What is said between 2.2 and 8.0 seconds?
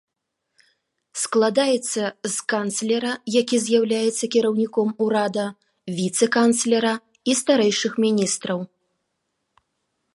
з канцлера, які з'яўляецца кіраўніком урада, віцэ-канцлера і старэйшых